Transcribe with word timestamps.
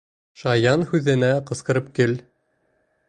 Шаян 0.43 0.85
һүҙенә 0.93 1.31
ҡысҡырып 1.51 1.93
көл. 2.01 2.17